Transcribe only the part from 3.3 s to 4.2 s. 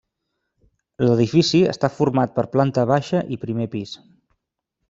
i primer pis.